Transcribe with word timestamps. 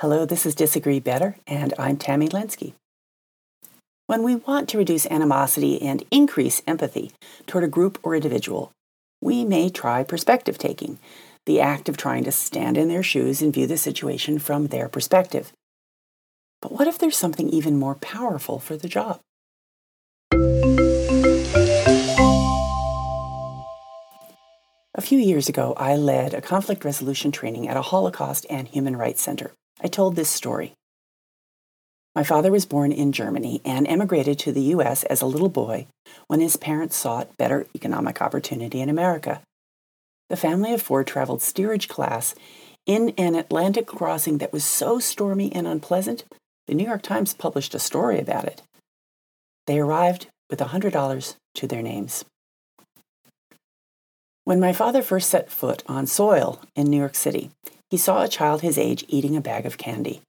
Hello, 0.00 0.24
this 0.24 0.46
is 0.46 0.54
Disagree 0.54 0.98
Better, 0.98 1.36
and 1.46 1.74
I'm 1.78 1.98
Tammy 1.98 2.26
Lenski. 2.26 2.72
When 4.06 4.22
we 4.22 4.34
want 4.34 4.66
to 4.70 4.78
reduce 4.78 5.04
animosity 5.04 5.82
and 5.82 6.04
increase 6.10 6.62
empathy 6.66 7.12
toward 7.46 7.64
a 7.64 7.68
group 7.68 7.98
or 8.02 8.14
individual, 8.14 8.72
we 9.20 9.44
may 9.44 9.68
try 9.68 10.02
perspective 10.02 10.56
taking, 10.56 10.98
the 11.44 11.60
act 11.60 11.86
of 11.90 11.98
trying 11.98 12.24
to 12.24 12.32
stand 12.32 12.78
in 12.78 12.88
their 12.88 13.02
shoes 13.02 13.42
and 13.42 13.52
view 13.52 13.66
the 13.66 13.76
situation 13.76 14.38
from 14.38 14.68
their 14.68 14.88
perspective. 14.88 15.52
But 16.62 16.72
what 16.72 16.88
if 16.88 16.98
there's 16.98 17.18
something 17.18 17.50
even 17.50 17.78
more 17.78 17.96
powerful 17.96 18.58
for 18.58 18.78
the 18.78 18.88
job? 18.88 19.20
A 24.94 25.02
few 25.02 25.18
years 25.18 25.50
ago, 25.50 25.74
I 25.76 25.96
led 25.96 26.32
a 26.32 26.40
conflict 26.40 26.86
resolution 26.86 27.32
training 27.32 27.68
at 27.68 27.76
a 27.76 27.82
Holocaust 27.82 28.46
and 28.48 28.66
Human 28.66 28.96
Rights 28.96 29.20
Center. 29.20 29.52
I 29.82 29.88
told 29.88 30.16
this 30.16 30.30
story. 30.30 30.74
My 32.14 32.24
father 32.24 32.50
was 32.50 32.66
born 32.66 32.92
in 32.92 33.12
Germany 33.12 33.60
and 33.64 33.86
emigrated 33.86 34.38
to 34.40 34.52
the 34.52 34.74
U.S. 34.74 35.04
as 35.04 35.22
a 35.22 35.26
little 35.26 35.48
boy 35.48 35.86
when 36.26 36.40
his 36.40 36.56
parents 36.56 36.96
sought 36.96 37.36
better 37.36 37.66
economic 37.74 38.20
opportunity 38.20 38.80
in 38.80 38.88
America. 38.88 39.40
The 40.28 40.36
family 40.36 40.72
of 40.74 40.82
four 40.82 41.04
traveled 41.04 41.40
steerage 41.40 41.88
class 41.88 42.34
in 42.84 43.14
an 43.16 43.34
Atlantic 43.34 43.86
crossing 43.86 44.38
that 44.38 44.52
was 44.52 44.64
so 44.64 44.98
stormy 44.98 45.52
and 45.52 45.66
unpleasant, 45.66 46.24
the 46.66 46.74
New 46.74 46.86
York 46.86 47.02
Times 47.02 47.34
published 47.34 47.74
a 47.74 47.78
story 47.78 48.18
about 48.18 48.44
it. 48.44 48.62
They 49.66 49.78
arrived 49.78 50.26
with 50.48 50.60
a 50.60 50.66
$100 50.66 51.36
to 51.54 51.66
their 51.66 51.82
names. 51.82 52.24
When 54.44 54.58
my 54.58 54.72
father 54.72 55.02
first 55.02 55.30
set 55.30 55.50
foot 55.50 55.84
on 55.86 56.06
soil 56.06 56.60
in 56.74 56.90
New 56.90 56.96
York 56.96 57.14
City, 57.14 57.50
he 57.90 57.96
saw 57.96 58.22
a 58.22 58.28
child 58.28 58.62
his 58.62 58.78
age 58.78 59.04
eating 59.08 59.36
a 59.36 59.40
bag 59.40 59.66
of 59.66 59.78
candy. 59.78 60.22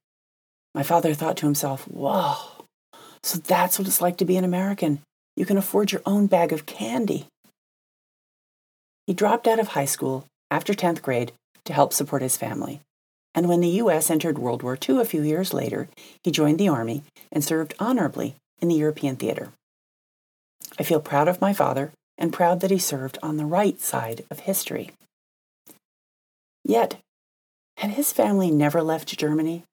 My 0.74 0.82
father 0.82 1.14
thought 1.14 1.36
to 1.38 1.46
himself, 1.46 1.84
Whoa, 1.84 2.36
so 3.22 3.38
that's 3.38 3.78
what 3.78 3.86
it's 3.86 4.00
like 4.00 4.16
to 4.18 4.24
be 4.24 4.36
an 4.36 4.44
American. 4.44 5.00
You 5.36 5.46
can 5.46 5.56
afford 5.56 5.92
your 5.92 6.02
own 6.04 6.26
bag 6.26 6.52
of 6.52 6.66
candy. 6.66 7.26
He 9.06 9.14
dropped 9.14 9.46
out 9.46 9.58
of 9.58 9.68
high 9.68 9.86
school 9.86 10.26
after 10.50 10.74
10th 10.74 11.02
grade 11.02 11.32
to 11.64 11.72
help 11.72 11.92
support 11.92 12.22
his 12.22 12.36
family. 12.36 12.80
And 13.34 13.48
when 13.48 13.60
the 13.60 13.68
U.S. 13.68 14.10
entered 14.10 14.38
World 14.38 14.62
War 14.62 14.76
II 14.76 15.00
a 15.00 15.06
few 15.06 15.22
years 15.22 15.54
later, 15.54 15.88
he 16.22 16.30
joined 16.30 16.58
the 16.58 16.68
Army 16.68 17.02
and 17.30 17.42
served 17.42 17.74
honorably 17.78 18.34
in 18.60 18.68
the 18.68 18.74
European 18.74 19.16
theater. 19.16 19.52
I 20.78 20.82
feel 20.82 21.00
proud 21.00 21.28
of 21.28 21.40
my 21.40 21.52
father 21.52 21.92
and 22.18 22.32
proud 22.32 22.60
that 22.60 22.70
he 22.70 22.78
served 22.78 23.18
on 23.22 23.36
the 23.36 23.46
right 23.46 23.80
side 23.80 24.24
of 24.30 24.40
history. 24.40 24.90
Yet, 26.64 26.98
had 27.76 27.92
his 27.92 28.12
family 28.12 28.50
never 28.50 28.82
left 28.82 29.16
Germany, 29.18 29.64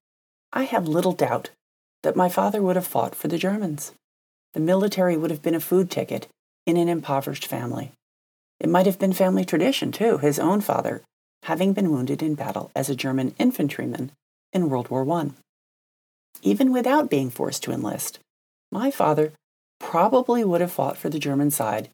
I 0.52 0.64
have 0.64 0.88
little 0.88 1.14
doubt 1.14 1.52
that 2.04 2.16
my 2.16 2.30
father 2.30 2.62
would 2.62 2.76
have 2.76 2.88
fought 2.88 3.16
for 3.16 3.28
the 3.28 3.38
Germans. 3.38 3.94
The 4.54 4.60
military 4.60 5.16
would 5.18 5.32
have 5.32 5.42
been 5.42 5.56
a 5.56 5.60
food 5.60 5.92
ticket 5.92 6.28
in 6.66 6.78
an 6.78 6.90
impoverished 6.90 7.46
family. 7.46 7.92
It 8.60 8.70
might 8.70 8.86
have 8.86 9.00
been 9.00 9.14
family 9.14 9.46
tradition, 9.46 9.92
too, 9.92 10.18
his 10.18 10.40
own 10.40 10.62
father 10.62 11.04
having 11.44 11.74
been 11.74 11.92
wounded 11.92 12.22
in 12.22 12.36
battle 12.36 12.72
as 12.76 12.90
a 12.90 12.96
German 12.96 13.34
infantryman 13.40 14.12
in 14.52 14.70
World 14.70 14.90
War 14.90 15.10
I. 15.10 15.32
Even 16.42 16.72
without 16.72 17.10
being 17.10 17.30
forced 17.30 17.64
to 17.64 17.72
enlist, 17.72 18.20
my 18.72 18.92
father 18.92 19.34
probably 19.80 20.44
would 20.44 20.62
have 20.62 20.72
fought 20.72 20.98
for 20.98 21.10
the 21.10 21.20
German 21.20 21.52
side 21.52 21.90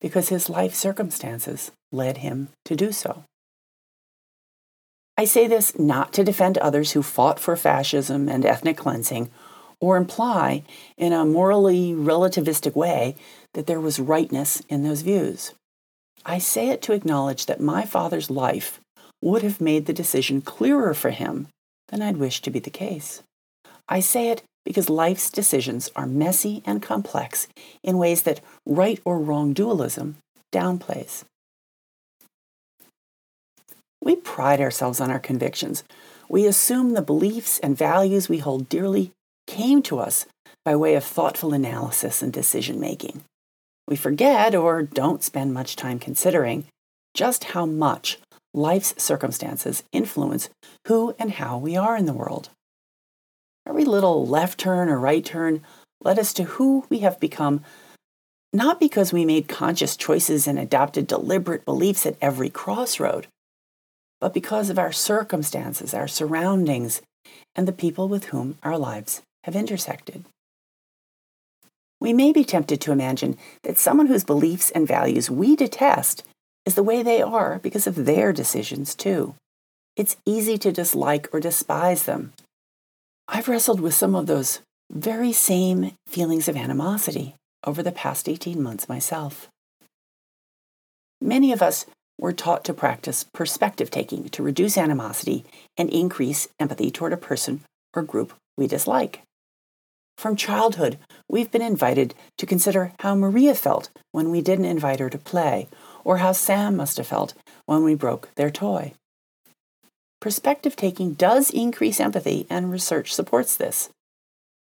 because 0.00 0.28
his 0.28 0.48
life 0.48 0.74
circumstances 0.74 1.72
led 1.92 2.18
him 2.18 2.48
to 2.64 2.76
do 2.76 2.92
so. 2.92 3.24
I 5.18 5.24
say 5.24 5.48
this 5.48 5.76
not 5.76 6.12
to 6.12 6.22
defend 6.22 6.58
others 6.58 6.92
who 6.92 7.02
fought 7.02 7.40
for 7.40 7.56
fascism 7.56 8.28
and 8.28 8.46
ethnic 8.46 8.76
cleansing, 8.76 9.30
or 9.80 9.96
imply 9.96 10.62
in 10.96 11.12
a 11.12 11.24
morally 11.24 11.92
relativistic 11.92 12.76
way 12.76 13.16
that 13.54 13.66
there 13.66 13.80
was 13.80 13.98
rightness 13.98 14.62
in 14.68 14.84
those 14.84 15.02
views. 15.02 15.54
I 16.24 16.38
say 16.38 16.68
it 16.68 16.82
to 16.82 16.92
acknowledge 16.92 17.46
that 17.46 17.60
my 17.60 17.84
father's 17.84 18.30
life 18.30 18.78
would 19.20 19.42
have 19.42 19.60
made 19.60 19.86
the 19.86 19.92
decision 19.92 20.40
clearer 20.40 20.94
for 20.94 21.10
him 21.10 21.48
than 21.88 22.00
I'd 22.00 22.18
wish 22.18 22.40
to 22.42 22.50
be 22.50 22.60
the 22.60 22.70
case. 22.70 23.24
I 23.88 23.98
say 23.98 24.28
it 24.28 24.44
because 24.64 24.88
life's 24.88 25.30
decisions 25.30 25.90
are 25.96 26.06
messy 26.06 26.62
and 26.64 26.80
complex 26.80 27.48
in 27.82 27.98
ways 27.98 28.22
that 28.22 28.40
right 28.64 29.00
or 29.04 29.18
wrong 29.18 29.52
dualism 29.52 30.18
downplays. 30.52 31.24
We 34.08 34.16
pride 34.16 34.62
ourselves 34.62 35.02
on 35.02 35.10
our 35.10 35.18
convictions. 35.18 35.84
We 36.30 36.46
assume 36.46 36.94
the 36.94 37.02
beliefs 37.02 37.58
and 37.58 37.76
values 37.76 38.26
we 38.26 38.38
hold 38.38 38.70
dearly 38.70 39.12
came 39.46 39.82
to 39.82 39.98
us 39.98 40.24
by 40.64 40.76
way 40.76 40.94
of 40.94 41.04
thoughtful 41.04 41.52
analysis 41.52 42.22
and 42.22 42.32
decision 42.32 42.80
making. 42.80 43.20
We 43.86 43.96
forget 43.96 44.54
or 44.54 44.82
don't 44.82 45.22
spend 45.22 45.52
much 45.52 45.76
time 45.76 45.98
considering 45.98 46.64
just 47.12 47.52
how 47.52 47.66
much 47.66 48.18
life's 48.54 48.94
circumstances 48.96 49.82
influence 49.92 50.48
who 50.86 51.14
and 51.18 51.32
how 51.32 51.58
we 51.58 51.76
are 51.76 51.94
in 51.94 52.06
the 52.06 52.14
world. 52.14 52.48
Every 53.68 53.84
little 53.84 54.26
left 54.26 54.58
turn 54.58 54.88
or 54.88 54.98
right 54.98 55.22
turn 55.22 55.60
led 56.02 56.18
us 56.18 56.32
to 56.32 56.44
who 56.44 56.86
we 56.88 57.00
have 57.00 57.20
become, 57.20 57.60
not 58.54 58.80
because 58.80 59.12
we 59.12 59.26
made 59.26 59.48
conscious 59.48 59.98
choices 59.98 60.46
and 60.46 60.58
adopted 60.58 61.06
deliberate 61.06 61.66
beliefs 61.66 62.06
at 62.06 62.16
every 62.22 62.48
crossroad, 62.48 63.26
but 64.20 64.34
because 64.34 64.70
of 64.70 64.78
our 64.78 64.92
circumstances, 64.92 65.94
our 65.94 66.08
surroundings, 66.08 67.02
and 67.54 67.68
the 67.68 67.72
people 67.72 68.08
with 68.08 68.26
whom 68.26 68.56
our 68.62 68.78
lives 68.78 69.22
have 69.44 69.56
intersected. 69.56 70.24
We 72.00 72.12
may 72.12 72.32
be 72.32 72.44
tempted 72.44 72.80
to 72.82 72.92
imagine 72.92 73.36
that 73.64 73.78
someone 73.78 74.06
whose 74.06 74.24
beliefs 74.24 74.70
and 74.70 74.86
values 74.86 75.30
we 75.30 75.56
detest 75.56 76.22
is 76.64 76.74
the 76.74 76.82
way 76.82 77.02
they 77.02 77.22
are 77.22 77.58
because 77.58 77.86
of 77.86 78.04
their 78.04 78.32
decisions, 78.32 78.94
too. 78.94 79.34
It's 79.96 80.16
easy 80.24 80.58
to 80.58 80.72
dislike 80.72 81.28
or 81.32 81.40
despise 81.40 82.04
them 82.04 82.32
I've 83.30 83.48
wrestled 83.48 83.80
with 83.80 83.92
some 83.92 84.14
of 84.14 84.26
those 84.26 84.60
very 84.90 85.34
same 85.34 85.92
feelings 86.06 86.48
of 86.48 86.56
animosity 86.56 87.34
over 87.62 87.82
the 87.82 87.92
past 87.92 88.26
18 88.26 88.62
months 88.62 88.88
myself. 88.88 89.48
Many 91.20 91.52
of 91.52 91.60
us 91.60 91.84
were 92.18 92.32
taught 92.32 92.64
to 92.64 92.74
practice 92.74 93.24
perspective 93.32 93.90
taking 93.90 94.28
to 94.30 94.42
reduce 94.42 94.76
animosity 94.76 95.44
and 95.76 95.88
increase 95.90 96.48
empathy 96.58 96.90
toward 96.90 97.12
a 97.12 97.16
person 97.16 97.60
or 97.94 98.02
group 98.02 98.32
we 98.56 98.66
dislike. 98.66 99.22
From 100.18 100.34
childhood, 100.34 100.98
we've 101.28 101.50
been 101.50 101.62
invited 101.62 102.12
to 102.38 102.46
consider 102.46 102.92
how 102.98 103.14
Maria 103.14 103.54
felt 103.54 103.88
when 104.10 104.30
we 104.30 104.40
didn't 104.40 104.64
invite 104.64 104.98
her 104.98 105.08
to 105.08 105.18
play, 105.18 105.68
or 106.02 106.16
how 106.16 106.32
Sam 106.32 106.74
must 106.74 106.96
have 106.96 107.06
felt 107.06 107.34
when 107.66 107.84
we 107.84 107.94
broke 107.94 108.28
their 108.34 108.50
toy. 108.50 108.94
Perspective 110.20 110.74
taking 110.74 111.14
does 111.14 111.50
increase 111.50 112.00
empathy, 112.00 112.48
and 112.50 112.72
research 112.72 113.14
supports 113.14 113.56
this. 113.56 113.90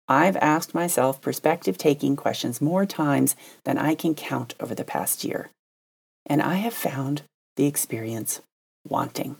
I've 0.07 0.37
asked 0.37 0.75
myself 0.75 1.21
perspective 1.21 1.77
taking 1.77 2.15
questions 2.15 2.61
more 2.61 2.87
times 2.87 3.35
than 3.65 3.79
I 3.79 3.97
can 3.97 4.15
count 4.15 4.55
over 4.61 4.77
the 4.77 4.85
past 4.85 5.25
year, 5.25 5.51
and 6.25 6.41
I 6.41 6.55
have 6.57 6.75
found 6.75 7.23
the 7.57 7.67
experience 7.67 8.41
wanting. 8.89 9.37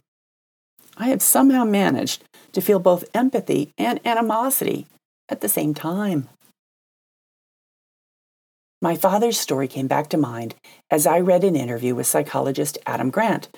I 0.97 1.09
have 1.09 1.23
somehow 1.23 1.65
managed 1.65 2.25
to 2.53 2.61
feel 2.61 2.79
both 2.79 3.05
empathy 3.15 3.71
and 3.79 4.01
animosity 4.05 4.87
at 5.29 5.41
the 5.41 5.49
same 5.49 5.75
time. 5.75 6.29
My 8.83 8.97
father's 8.97 9.39
story 9.39 9.69
came 9.69 9.87
back 9.87 10.09
to 10.09 10.17
mind 10.17 10.55
as 10.91 11.07
I 11.07 11.21
read 11.21 11.45
an 11.45 11.57
interview 11.57 11.95
with 11.95 12.07
psychologist 12.07 12.79
Adam 12.85 13.11
Grant, 13.11 13.49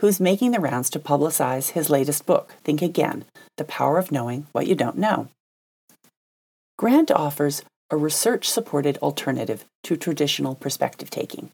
who's 0.00 0.20
making 0.20 0.50
the 0.50 0.60
rounds 0.60 0.90
to 0.90 0.98
publicize 0.98 1.70
his 1.70 1.88
latest 1.88 2.26
book, 2.26 2.54
Think 2.64 2.82
Again 2.82 3.24
The 3.56 3.64
Power 3.64 3.98
of 3.98 4.10
Knowing 4.10 4.48
What 4.50 4.66
You 4.66 4.74
Don't 4.74 4.98
Know. 4.98 5.28
Grant 6.76 7.12
offers 7.12 7.62
a 7.90 7.96
research 7.96 8.50
supported 8.50 8.98
alternative 8.98 9.64
to 9.84 9.96
traditional 9.96 10.56
perspective 10.56 11.10
taking. 11.10 11.50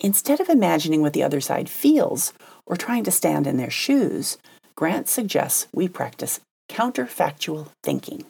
Instead 0.00 0.40
of 0.40 0.48
imagining 0.48 1.00
what 1.00 1.12
the 1.12 1.22
other 1.22 1.40
side 1.40 1.68
feels 1.68 2.32
or 2.66 2.76
trying 2.76 3.04
to 3.04 3.10
stand 3.10 3.46
in 3.46 3.56
their 3.56 3.70
shoes, 3.70 4.36
Grant 4.74 5.08
suggests 5.08 5.68
we 5.72 5.88
practice 5.88 6.40
counterfactual 6.68 7.68
thinking. 7.82 8.24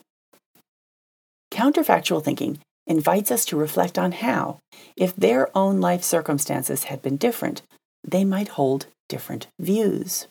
Counterfactual 1.51 2.23
thinking 2.23 2.59
invites 2.85 3.31
us 3.31 3.43
to 3.45 3.57
reflect 3.57 3.97
on 3.97 4.13
how, 4.13 4.59
if 4.95 5.15
their 5.15 5.55
own 5.55 5.81
life 5.81 6.03
circumstances 6.03 6.85
had 6.85 7.01
been 7.01 7.17
different, 7.17 7.61
they 8.03 8.23
might 8.23 8.49
hold 8.49 8.87
different 9.09 9.47
views. 9.59 10.27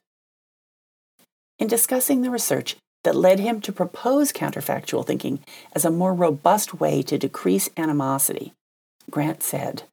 In 1.58 1.66
discussing 1.68 2.22
the 2.22 2.30
research 2.30 2.76
that 3.04 3.14
led 3.14 3.38
him 3.38 3.60
to 3.62 3.72
propose 3.72 4.32
counterfactual 4.32 5.06
thinking 5.06 5.40
as 5.74 5.84
a 5.84 5.90
more 5.90 6.14
robust 6.14 6.80
way 6.80 7.02
to 7.02 7.18
decrease 7.18 7.68
animosity, 7.76 8.52
Grant 9.10 9.42
said, 9.42 9.84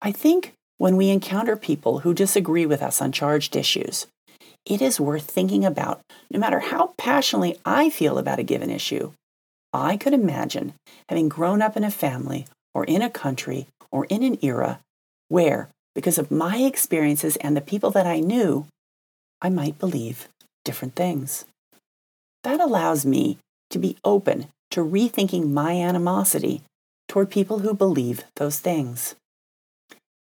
I 0.00 0.12
think 0.12 0.52
when 0.76 0.96
we 0.96 1.10
encounter 1.10 1.56
people 1.56 2.00
who 2.00 2.14
disagree 2.14 2.66
with 2.66 2.82
us 2.82 3.02
on 3.02 3.10
charged 3.10 3.56
issues, 3.56 4.06
it 4.64 4.80
is 4.80 5.00
worth 5.00 5.28
thinking 5.28 5.64
about 5.64 6.00
no 6.30 6.38
matter 6.38 6.60
how 6.60 6.94
passionately 6.96 7.58
I 7.64 7.90
feel 7.90 8.18
about 8.18 8.38
a 8.38 8.44
given 8.44 8.70
issue. 8.70 9.12
I 9.72 9.96
could 9.96 10.14
imagine 10.14 10.74
having 11.08 11.28
grown 11.28 11.62
up 11.62 11.76
in 11.76 11.84
a 11.84 11.90
family 11.90 12.46
or 12.74 12.84
in 12.84 13.02
a 13.02 13.10
country 13.10 13.66
or 13.90 14.04
in 14.06 14.22
an 14.22 14.38
era 14.42 14.80
where, 15.28 15.68
because 15.94 16.18
of 16.18 16.30
my 16.30 16.58
experiences 16.58 17.36
and 17.36 17.56
the 17.56 17.60
people 17.60 17.90
that 17.90 18.06
I 18.06 18.20
knew, 18.20 18.66
I 19.42 19.48
might 19.48 19.78
believe 19.78 20.28
different 20.64 20.94
things. 20.94 21.44
That 22.44 22.60
allows 22.60 23.04
me 23.04 23.38
to 23.70 23.78
be 23.78 23.96
open 24.04 24.46
to 24.70 24.84
rethinking 24.84 25.50
my 25.50 25.72
animosity 25.80 26.62
toward 27.08 27.30
people 27.30 27.60
who 27.60 27.74
believe 27.74 28.24
those 28.36 28.58
things. 28.58 29.14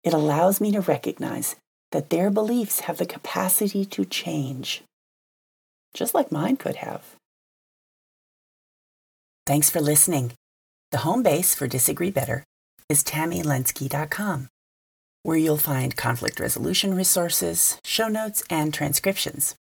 It 0.02 0.12
allows 0.14 0.60
me 0.60 0.72
to 0.72 0.80
recognize 0.80 1.56
that 1.92 2.10
their 2.10 2.30
beliefs 2.30 2.80
have 2.80 2.98
the 2.98 3.06
capacity 3.06 3.84
to 3.84 4.04
change, 4.04 4.82
just 5.92 6.14
like 6.14 6.32
mine 6.32 6.56
could 6.56 6.76
have. 6.76 7.16
Thanks 9.46 9.68
for 9.68 9.80
listening. 9.80 10.32
The 10.92 10.98
home 10.98 11.22
base 11.22 11.54
for 11.54 11.66
Disagree 11.66 12.10
Better 12.10 12.44
is 12.88 13.04
tammylenski.com, 13.04 14.48
where 15.22 15.36
you'll 15.36 15.56
find 15.56 15.96
conflict 15.96 16.40
resolution 16.40 16.94
resources, 16.94 17.78
show 17.84 18.08
notes, 18.08 18.42
and 18.48 18.72
transcriptions. 18.72 19.54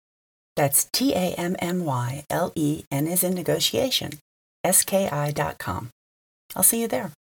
That's 0.57 0.89
T 0.93 1.15
A 1.15 1.35
M 1.35 1.57
M 1.61 1.85
Y 1.85 2.25
L 2.31 2.53
E 2.55 2.85
N 2.91 3.07
is 3.07 3.23
in 3.23 3.35
negotiation, 3.35 4.13
S 4.65 4.85
K 4.85 5.09
I.com. 5.09 5.91
I'll 6.57 6.63
see 6.63 6.81
you 6.81 6.89
there. 6.89 7.13